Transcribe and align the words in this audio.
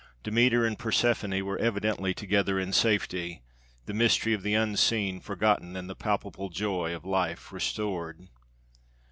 Demeter 0.23 0.65
and 0.65 0.79
Persephone 0.79 1.45
were 1.45 1.59
evidently 1.59 2.11
together 2.11 2.59
in 2.59 2.73
safety, 2.73 3.43
the 3.85 3.93
mystery 3.93 4.33
of 4.33 4.41
the 4.41 4.55
unseen 4.55 5.19
forgotten 5.19 5.75
in 5.75 5.85
the 5.85 5.95
palpable 5.95 6.49
joy 6.49 6.95
of 6.95 7.05
life 7.05 7.51
restored. 7.51 8.27